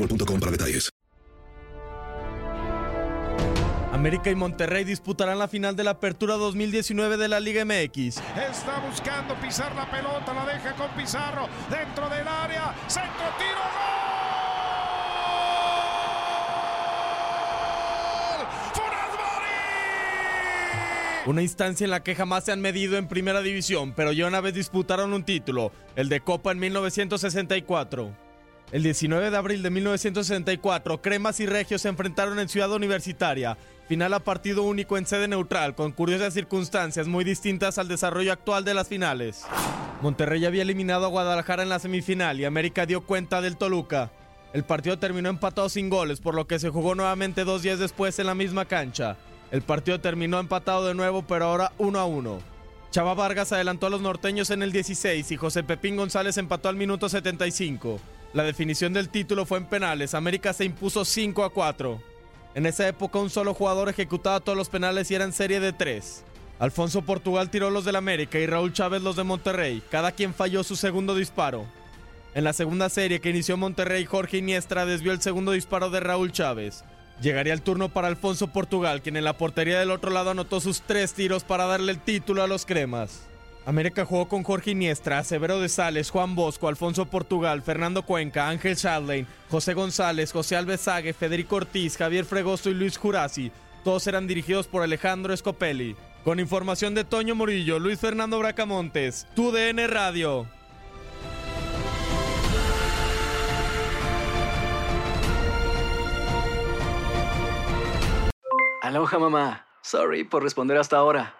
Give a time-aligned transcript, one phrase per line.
[0.00, 0.90] boostmobile.com para detalles.
[3.92, 8.18] América y Monterrey disputarán la final de la Apertura 2019 de la Liga MX.
[8.36, 12.74] Está buscando pisar la pelota, la deja con Pizarro dentro del área.
[12.86, 13.90] Centro, tiro, gol.
[21.26, 24.40] Una instancia en la que jamás se han medido en primera división, pero ya una
[24.40, 28.29] vez disputaron un título, el de Copa en 1964.
[28.72, 33.58] El 19 de abril de 1964, Cremas y Regios se enfrentaron en Ciudad Universitaria,
[33.88, 38.64] final a partido único en sede neutral, con curiosas circunstancias muy distintas al desarrollo actual
[38.64, 39.44] de las finales.
[40.02, 44.12] Monterrey había eliminado a Guadalajara en la semifinal y América dio cuenta del Toluca.
[44.52, 48.20] El partido terminó empatado sin goles, por lo que se jugó nuevamente dos días después
[48.20, 49.16] en la misma cancha.
[49.50, 52.38] El partido terminó empatado de nuevo, pero ahora 1 a 1.
[52.92, 56.76] Chava Vargas adelantó a los norteños en el 16 y José Pepín González empató al
[56.76, 58.00] minuto 75.
[58.32, 60.14] La definición del título fue en penales.
[60.14, 62.00] América se impuso 5 a 4.
[62.54, 66.24] En esa época un solo jugador ejecutaba todos los penales y eran serie de 3.
[66.60, 69.82] Alfonso Portugal tiró los del América y Raúl Chávez los de Monterrey.
[69.90, 71.66] Cada quien falló su segundo disparo.
[72.34, 76.30] En la segunda serie que inició Monterrey, Jorge Iniestra desvió el segundo disparo de Raúl
[76.30, 76.84] Chávez.
[77.20, 80.82] Llegaría el turno para Alfonso Portugal, quien en la portería del otro lado anotó sus
[80.82, 83.29] tres tiros para darle el título a los cremas.
[83.70, 88.74] América jugó con Jorge Iniestra, Severo de Sales, Juan Bosco, Alfonso Portugal, Fernando Cuenca, Ángel
[88.74, 93.52] Shadlane, José González, José Alves Sague, Federico Ortiz, Javier Fregoso y Luis Jurasi.
[93.84, 95.94] Todos eran dirigidos por Alejandro Scopelli.
[96.24, 100.48] Con información de Toño Murillo, Luis Fernando Bracamontes, TUDN Radio.
[108.82, 109.66] Aloha mamá.
[109.82, 111.39] Sorry por responder hasta ahora.